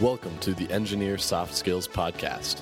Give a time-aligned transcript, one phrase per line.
[0.00, 2.60] Welcome to the Engineer Soft Skills Podcast.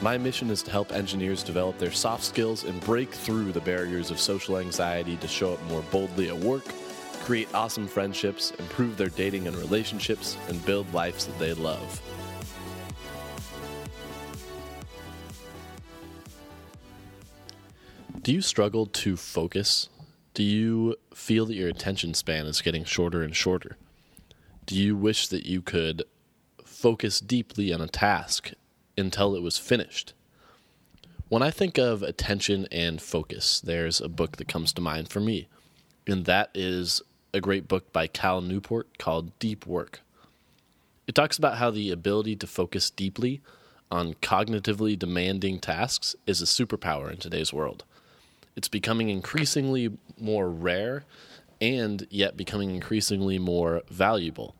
[0.00, 4.12] My mission is to help engineers develop their soft skills and break through the barriers
[4.12, 6.62] of social anxiety to show up more boldly at work,
[7.24, 12.00] create awesome friendships, improve their dating and relationships, and build lives that they love.
[18.22, 19.88] Do you struggle to focus?
[20.32, 23.76] Do you feel that your attention span is getting shorter and shorter?
[24.64, 26.04] Do you wish that you could
[26.78, 28.52] focus deeply on a task
[28.96, 30.14] until it was finished?
[31.28, 35.18] When I think of attention and focus, there's a book that comes to mind for
[35.18, 35.48] me,
[36.06, 37.02] and that is
[37.34, 40.00] a great book by Cal Newport called Deep Work.
[41.08, 43.40] It talks about how the ability to focus deeply
[43.90, 47.84] on cognitively demanding tasks is a superpower in today's world.
[48.54, 51.04] It's becoming increasingly more rare
[51.60, 54.54] and yet becoming increasingly more valuable.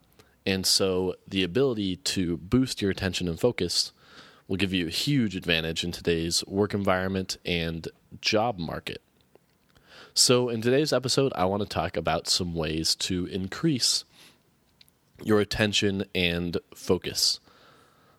[0.49, 3.93] And so the ability to boost your attention and focus
[4.47, 7.87] will give you a huge advantage in today's work environment and
[8.23, 9.03] job market.
[10.15, 14.05] So, in today's episode, I want to talk about some ways to increase
[15.23, 17.41] your attention and focus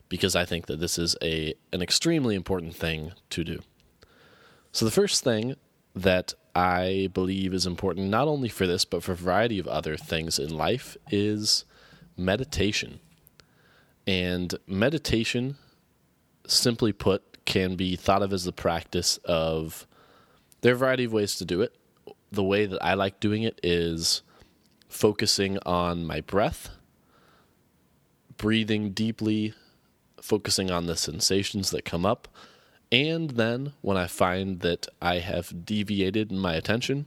[0.08, 3.62] because I think that this is a an extremely important thing to do.
[4.72, 5.56] So the first thing
[5.96, 9.98] that I believe is important not only for this but for a variety of other
[9.98, 11.66] things in life is
[12.20, 13.00] meditation.
[14.06, 15.58] And meditation
[16.48, 19.88] simply put can be thought of as the practice of
[20.62, 21.76] there are a variety of ways to do it.
[22.32, 24.22] The way that I like doing it is
[24.88, 26.70] focusing on my breath,
[28.38, 29.54] breathing deeply,
[30.22, 32.28] focusing on the sensations that come up.
[32.92, 37.06] And then when I find that I have deviated in my attention,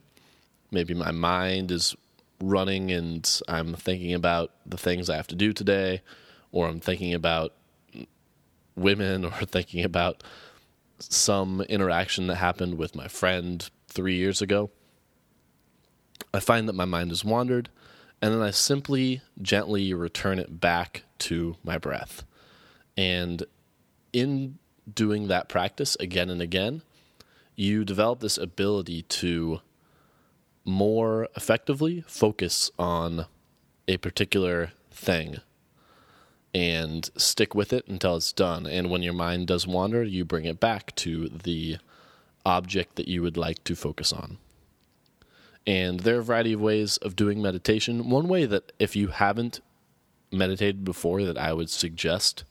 [0.71, 1.97] maybe my mind is
[2.43, 6.03] running and I'm thinking about the things I have to do today,
[6.51, 7.55] or I'm thinking about
[8.77, 10.23] women, or thinking about
[10.99, 14.71] some interaction that happened with my friend three years ago,
[16.33, 17.69] I find that my mind has wandered,
[18.21, 22.25] and then I simply gently return it back to my breath.
[22.97, 23.45] And
[24.13, 24.59] in
[24.93, 26.83] doing that practice again and again,
[27.55, 29.61] you develop this ability to
[30.65, 33.27] more effectively focus on
[33.89, 35.39] a particular thing
[36.55, 38.67] and stick with it until it's done.
[38.67, 41.79] And when your mind does wander, you bring it back to the
[42.45, 44.39] object that you would like to focus on.
[45.67, 48.11] And there are a variety of ways of doing meditation.
[48.11, 49.61] One way that, if you haven't
[50.31, 52.45] meditated before, that I would suggest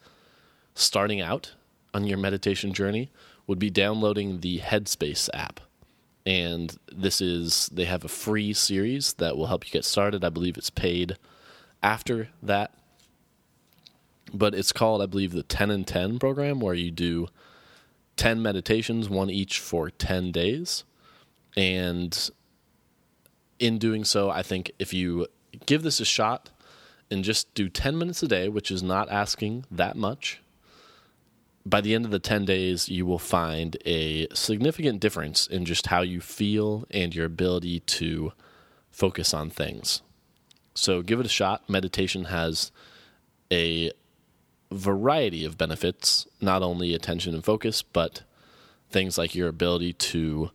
[0.73, 1.53] starting out
[1.93, 3.11] on your meditation journey
[3.47, 5.59] would be downloading the Headspace app.
[6.25, 10.23] And this is, they have a free series that will help you get started.
[10.23, 11.17] I believe it's paid
[11.81, 12.73] after that.
[14.33, 17.27] But it's called, I believe, the 10 and 10 program, where you do
[18.17, 20.83] 10 meditations, one each for 10 days.
[21.57, 22.29] And
[23.59, 25.27] in doing so, I think if you
[25.65, 26.49] give this a shot
[27.09, 30.40] and just do 10 minutes a day, which is not asking that much,
[31.65, 35.87] by the end of the 10 days, you will find a significant difference in just
[35.87, 38.33] how you feel and your ability to
[38.89, 40.01] focus on things.
[40.73, 41.69] So give it a shot.
[41.69, 42.71] Meditation has
[43.51, 43.91] a
[44.71, 48.23] variety of benefits, not only attention and focus, but
[48.89, 50.51] things like your ability to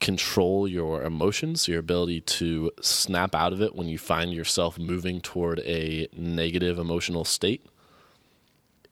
[0.00, 5.20] control your emotions, your ability to snap out of it when you find yourself moving
[5.20, 7.64] toward a negative emotional state,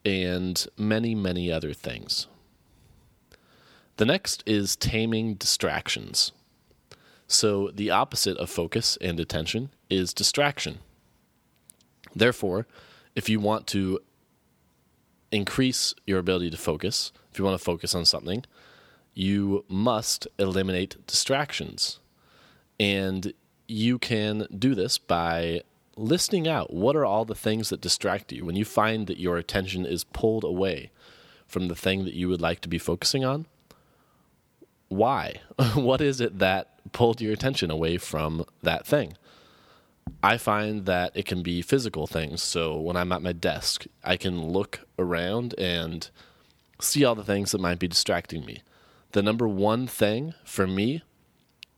[0.04, 2.26] and many, many other things.
[3.96, 6.32] The next is taming distractions.
[7.26, 10.80] So, the opposite of focus and attention is distraction.
[12.14, 12.66] Therefore,
[13.14, 14.00] if you want to
[15.32, 18.44] increase your ability to focus, if you want to focus on something,
[19.14, 21.98] you must eliminate distractions.
[22.78, 23.32] And
[23.66, 25.62] you can do this by
[25.96, 28.44] listing out what are all the things that distract you.
[28.44, 30.90] When you find that your attention is pulled away
[31.46, 33.46] from the thing that you would like to be focusing on,
[34.88, 35.40] why?
[35.74, 39.14] what is it that pulled your attention away from that thing?
[40.22, 42.42] I find that it can be physical things.
[42.42, 46.08] So when I'm at my desk, I can look around and
[46.80, 48.62] see all the things that might be distracting me
[49.14, 51.02] the number one thing for me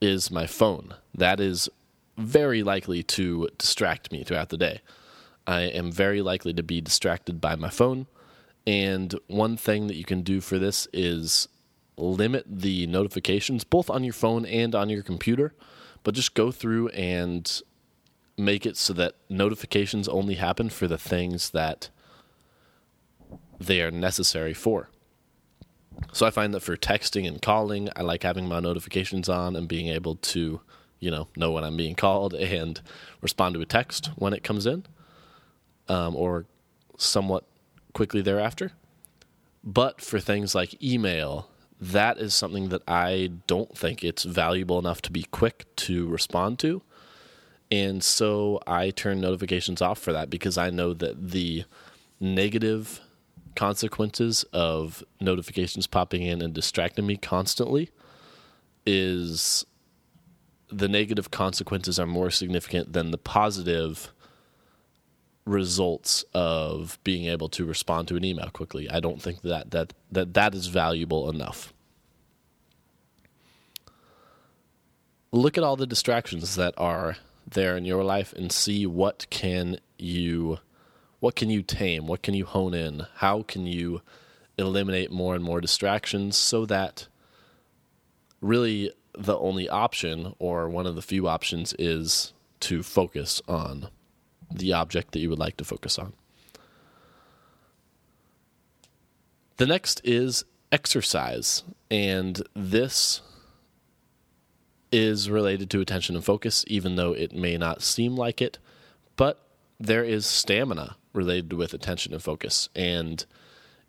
[0.00, 0.94] is my phone.
[1.14, 1.68] That is
[2.16, 4.80] very likely to distract me throughout the day.
[5.46, 8.06] I am very likely to be distracted by my phone.
[8.66, 11.48] And one thing that you can do for this is
[11.96, 15.54] limit the notifications, both on your phone and on your computer,
[16.02, 17.62] but just go through and
[18.36, 21.88] make it so that notifications only happen for the things that
[23.58, 24.90] they are necessary for.
[26.12, 29.66] So I find that for texting and calling, I like having my notifications on and
[29.66, 30.60] being able to,
[31.00, 32.80] you know, know when I'm being called and
[33.20, 34.84] respond to a text when it comes in,
[35.88, 36.46] um, or
[36.96, 37.44] somewhat
[37.92, 38.72] quickly thereafter.
[39.62, 41.48] But for things like email,
[41.80, 46.58] that is something that I don't think it's valuable enough to be quick to respond
[46.60, 46.82] to.
[47.70, 51.64] And so I turn notifications off for that because I know that the
[52.20, 53.00] negative
[53.56, 57.90] consequences of notifications popping in and distracting me constantly
[58.86, 59.66] is
[60.70, 64.12] the negative consequences are more significant than the positive
[65.44, 68.90] results of being able to respond to an email quickly.
[68.90, 71.72] I don't think that that that, that is valuable enough.
[75.32, 77.16] Look at all the distractions that are
[77.48, 80.58] there in your life and see what can you
[81.20, 82.06] what can you tame?
[82.06, 83.06] What can you hone in?
[83.16, 84.02] How can you
[84.58, 87.08] eliminate more and more distractions so that
[88.40, 93.88] really the only option or one of the few options is to focus on
[94.52, 96.12] the object that you would like to focus on.
[99.56, 103.22] The next is exercise, and this
[104.92, 108.58] is related to attention and focus, even though it may not seem like it.
[109.16, 109.40] But
[109.80, 112.68] there is stamina related with attention and focus.
[112.76, 113.24] And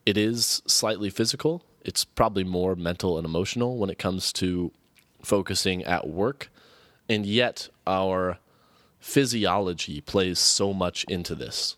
[0.06, 1.64] it is slightly physical.
[1.84, 4.72] It's probably more mental and emotional when it comes to
[5.22, 6.50] focusing at work.
[7.10, 8.40] And yet, our
[9.00, 11.76] physiology plays so much into this.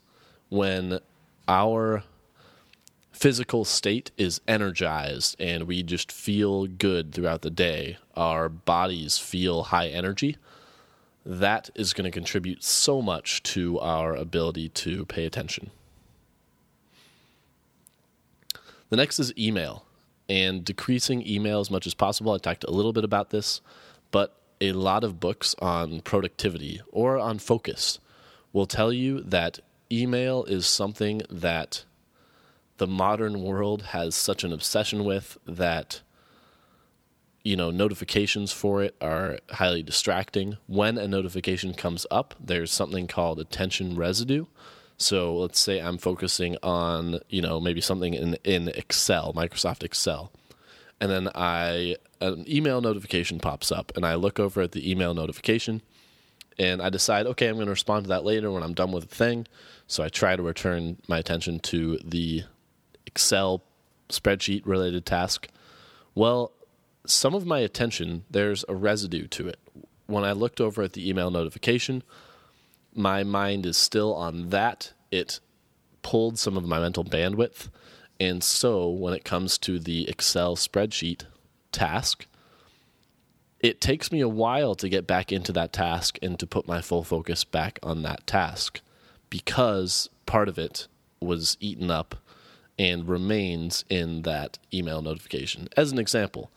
[0.49, 0.99] When
[1.47, 2.03] our
[3.11, 9.63] physical state is energized and we just feel good throughout the day, our bodies feel
[9.63, 10.37] high energy
[11.25, 15.69] that is going to contribute so much to our ability to pay attention.
[18.89, 19.85] The next is email
[20.29, 22.31] and decreasing email as much as possible.
[22.31, 23.61] I talked a little bit about this,
[24.11, 27.99] but a lot of books on productivity or on focus
[28.53, 29.59] will tell you that
[29.91, 31.85] email is something that
[32.77, 36.01] the modern world has such an obsession with that
[37.43, 43.07] you know notifications for it are highly distracting when a notification comes up there's something
[43.07, 44.45] called attention residue
[44.99, 50.31] so let's say i'm focusing on you know maybe something in in excel microsoft excel.
[51.01, 55.13] And then i an email notification pops up and i look over at the email
[55.13, 55.81] notification
[56.57, 59.09] and i decide okay i'm going to respond to that later when i'm done with
[59.09, 59.47] the thing.
[59.87, 62.43] So i try to return my attention to the
[63.05, 63.63] excel
[64.09, 65.47] spreadsheet related task.
[66.13, 66.51] Well
[67.05, 69.59] some of my attention, there's a residue to it.
[70.05, 72.03] When I looked over at the email notification,
[72.93, 74.93] my mind is still on that.
[75.11, 75.39] It
[76.01, 77.69] pulled some of my mental bandwidth.
[78.19, 81.23] And so when it comes to the Excel spreadsheet
[81.71, 82.25] task,
[83.59, 86.81] it takes me a while to get back into that task and to put my
[86.81, 88.81] full focus back on that task
[89.29, 90.87] because part of it
[91.19, 92.15] was eaten up
[92.77, 95.67] and remains in that email notification.
[95.75, 96.49] As an example,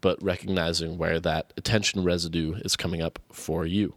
[0.00, 3.94] but recognizing where that attention residue is coming up for you.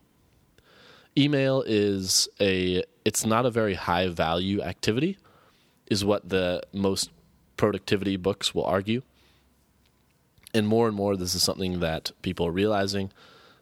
[1.18, 5.18] Email is a it's not a very high value activity
[5.90, 7.10] is what the most
[7.56, 9.02] productivity books will argue.
[10.54, 13.12] And more and more this is something that people are realizing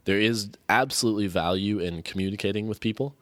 [0.06, 3.16] there is absolutely value in communicating with people.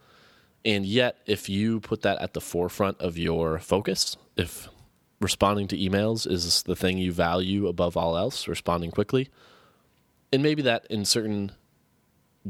[0.65, 4.69] And yet, if you put that at the forefront of your focus, if
[5.19, 9.29] responding to emails is the thing you value above all else, responding quickly.
[10.31, 11.53] And maybe that in certain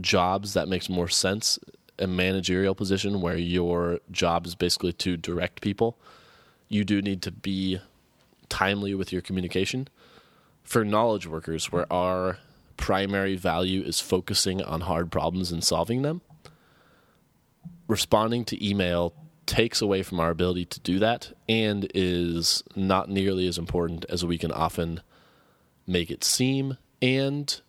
[0.01, 1.59] jobs that makes more sense,
[1.99, 5.97] a managerial position where your job is basically to direct people,
[6.69, 7.79] you do need to be
[8.49, 9.87] timely with your communication.
[10.63, 12.37] For knowledge workers, where our
[12.77, 16.21] primary value is focusing on hard problems and solving them,
[17.87, 19.13] responding to email
[19.45, 24.25] takes away from our ability to do that and is not nearly as important as
[24.25, 25.01] we can often
[25.85, 26.77] make it seem.
[27.01, 27.61] And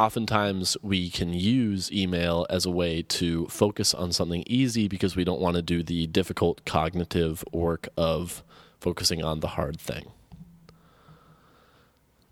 [0.00, 5.24] oftentimes we can use email as a way to focus on something easy because we
[5.24, 8.42] don't want to do the difficult cognitive work of
[8.80, 10.10] focusing on the hard thing.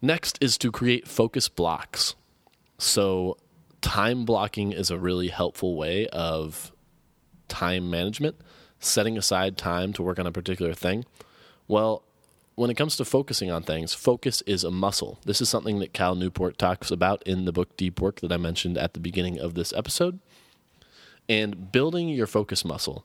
[0.01, 2.15] Next is to create focus blocks.
[2.79, 3.37] So,
[3.83, 6.73] time blocking is a really helpful way of
[7.49, 8.37] time management,
[8.81, 11.05] setting aside time to work on a particular thing.
[11.67, 12.03] Well,
[12.59, 15.21] when it comes to focusing on things, focus is a muscle.
[15.25, 18.37] This is something that Cal Newport talks about in the book Deep Work that I
[18.37, 20.19] mentioned at the beginning of this episode.
[21.29, 23.05] And building your focus muscle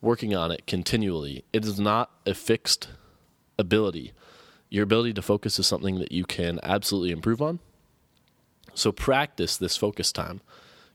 [0.00, 1.44] working on it continually.
[1.52, 2.88] It is not a fixed
[3.58, 4.12] ability.
[4.70, 7.58] Your ability to focus is something that you can absolutely improve on.
[8.72, 10.40] So practice this focus time.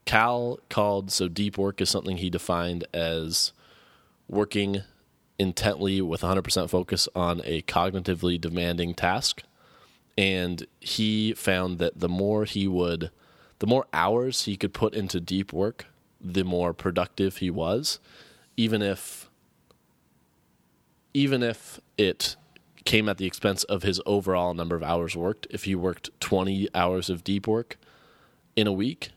[0.05, 3.53] Cal called so deep work is something he defined as
[4.27, 4.81] working
[5.41, 9.41] intently with 100% focus on a cognitively demanding task.
[10.15, 13.09] And he found that the more he would,
[13.57, 15.87] the more hours he could put into deep work,
[16.23, 17.97] the more productive he was,
[18.55, 19.31] even if,
[21.11, 22.35] even if it
[22.85, 25.47] came at the expense of his overall number of hours worked.
[25.49, 27.77] If he worked 20 hours of deep work
[28.55, 29.09] in a week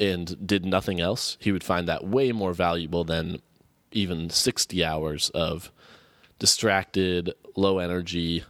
[0.00, 3.42] and did nothing else, he would find that way more valuable than
[3.96, 5.72] even 60 hours of
[6.38, 8.44] distracted, low energy,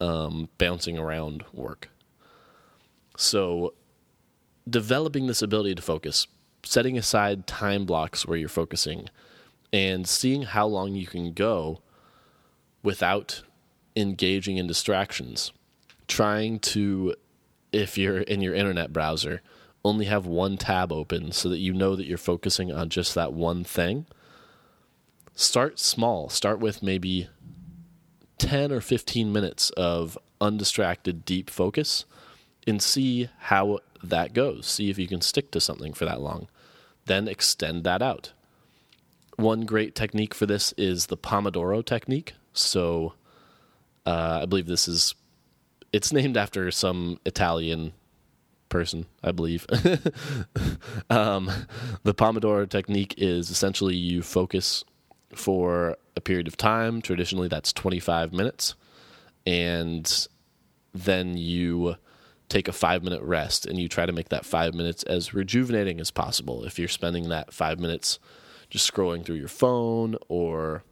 [0.00, 1.90] um, bouncing around work.
[3.16, 3.74] So,
[4.68, 6.26] developing this ability to focus,
[6.62, 9.08] setting aside time blocks where you're focusing,
[9.72, 11.80] and seeing how long you can go
[12.82, 13.42] without
[13.96, 15.52] engaging in distractions.
[16.06, 17.14] Trying to,
[17.72, 19.42] if you're in your internet browser,
[19.84, 23.32] only have one tab open so that you know that you're focusing on just that
[23.32, 24.06] one thing.
[25.40, 26.28] Start small.
[26.28, 27.28] Start with maybe
[28.38, 32.04] 10 or 15 minutes of undistracted, deep focus
[32.66, 34.66] and see how that goes.
[34.66, 36.48] See if you can stick to something for that long.
[37.04, 38.32] Then extend that out.
[39.36, 42.34] One great technique for this is the Pomodoro technique.
[42.52, 43.14] So,
[44.04, 45.14] uh, I believe this is
[45.92, 47.92] it's named after some Italian
[48.70, 49.68] person, I believe.
[51.10, 51.48] um,
[52.02, 54.82] the Pomodoro technique is essentially you focus
[55.34, 57.02] for a period of time.
[57.02, 58.74] Traditionally, that's 25 minutes.
[59.46, 60.28] And
[60.94, 61.96] then you
[62.48, 66.00] take a five minute rest and you try to make that five minutes as rejuvenating
[66.00, 66.64] as possible.
[66.64, 68.18] If you're spending that five minutes
[68.70, 70.82] just scrolling through your phone or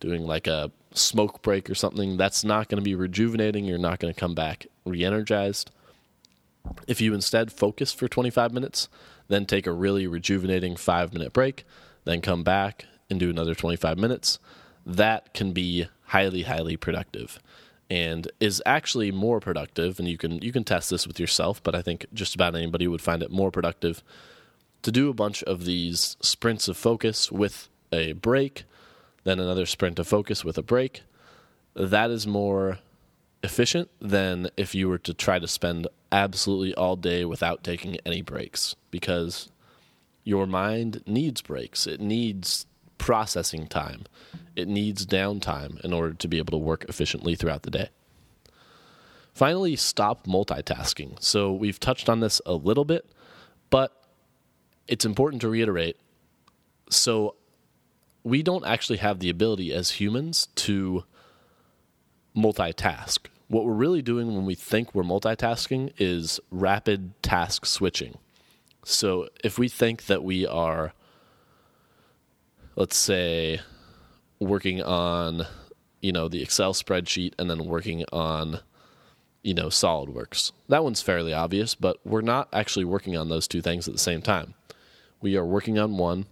[0.00, 3.64] doing like a smoke break or something, that's not going to be rejuvenating.
[3.64, 5.70] You're not going to come back re energized.
[6.86, 8.88] If you instead focus for 25 minutes,
[9.28, 11.64] then take a really rejuvenating five minute break,
[12.04, 14.38] then come back and do another 25 minutes,
[14.84, 17.38] that can be highly, highly productive
[17.88, 21.74] and is actually more productive and you can you can test this with yourself but
[21.74, 24.04] i think just about anybody would find it more productive
[24.82, 28.64] to do a bunch of these sprints of focus with a break
[29.24, 31.02] then another sprint of focus with a break.
[31.74, 32.78] That is more
[33.42, 38.22] efficient than if you were to try to spend absolutely all day without taking any
[38.22, 39.50] breaks because
[40.24, 41.86] your mind needs breaks.
[41.86, 42.66] It needs
[43.02, 44.04] processing time.
[44.54, 47.88] It needs downtime in order to be able to work efficiently throughout the day.
[49.34, 51.20] Finally, stop multitasking.
[51.20, 53.04] So, we've touched on this a little bit,
[53.70, 53.90] but
[54.86, 55.96] it's important to reiterate.
[56.90, 57.34] So,
[58.22, 61.02] we don't actually have the ability as humans to
[62.36, 63.26] multitask.
[63.48, 68.18] What we're really doing when we think we're multitasking is rapid task switching.
[68.84, 70.92] So if we think that we are,
[72.76, 73.60] let's say,
[74.40, 75.46] working on,
[76.00, 78.60] you know, the Excel spreadsheet and then working on,
[79.42, 83.62] you know, SolidWorks, that one's fairly obvious, but we're not actually working on those two
[83.62, 84.54] things at the same time.
[85.20, 86.26] We are working on one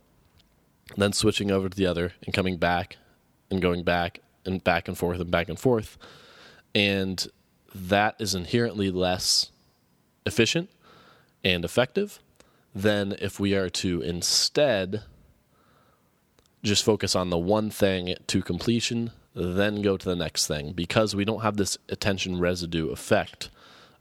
[0.96, 2.96] then switching over to the other and coming back
[3.50, 5.98] and going back and back and forth and back and forth.
[6.74, 7.26] And
[7.74, 9.50] that is inherently less
[10.26, 10.70] efficient
[11.44, 12.18] and effective
[12.74, 15.02] than if we are to instead
[16.62, 21.14] just focus on the one thing to completion, then go to the next thing because
[21.14, 23.50] we don't have this attention residue effect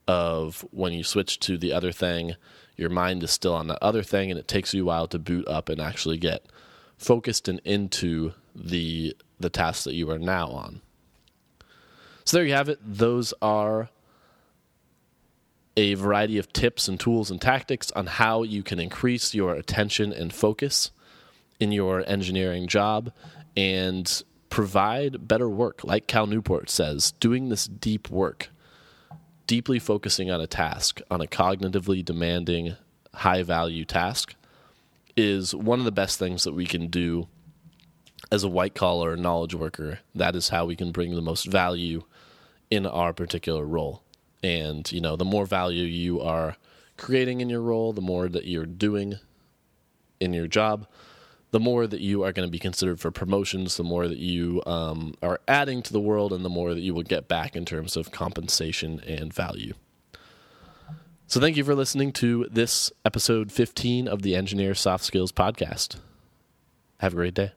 [0.07, 2.35] of when you switch to the other thing,
[2.75, 5.19] your mind is still on the other thing and it takes you a while to
[5.19, 6.45] boot up and actually get
[6.97, 10.81] focused and into the the task that you are now on.
[12.25, 12.79] So there you have it.
[12.83, 13.89] Those are
[15.77, 20.11] a variety of tips and tools and tactics on how you can increase your attention
[20.11, 20.91] and focus
[21.59, 23.11] in your engineering job
[23.55, 25.83] and provide better work.
[25.83, 28.49] Like Cal Newport says, doing this deep work,
[29.47, 32.75] deeply focusing on a task, on a cognitively demanding,
[33.13, 34.35] high value task,
[35.17, 37.27] is one of the best things that we can do
[38.31, 39.99] as a white collar knowledge worker.
[40.15, 42.03] That is how we can bring the most value
[42.69, 44.03] in our particular role.
[44.43, 46.55] And, you know, the more value you are
[46.95, 49.15] creating in your role, the more that you're doing
[50.19, 50.87] in your job,
[51.51, 54.61] the more that you are going to be considered for promotions, the more that you
[54.65, 57.65] um, are adding to the world, and the more that you will get back in
[57.65, 59.73] terms of compensation and value.
[61.27, 65.97] So, thank you for listening to this episode 15 of the Engineer Soft Skills Podcast.
[66.99, 67.51] Have a great day.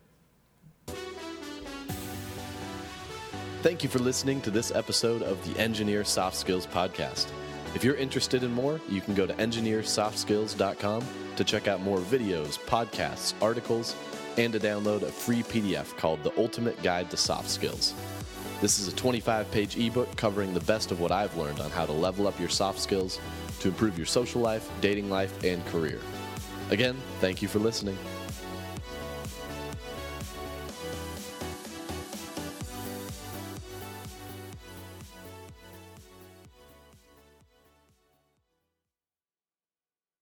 [3.62, 7.28] Thank you for listening to this episode of the Engineer Soft Skills Podcast.
[7.74, 11.04] If you're interested in more, you can go to engineersoftskills.com
[11.36, 13.96] to check out more videos, podcasts, articles,
[14.36, 17.94] and to download a free PDF called The Ultimate Guide to Soft Skills.
[18.60, 21.86] This is a 25 page ebook covering the best of what I've learned on how
[21.86, 23.18] to level up your soft skills
[23.60, 26.00] to improve your social life, dating life, and career.
[26.70, 27.98] Again, thank you for listening.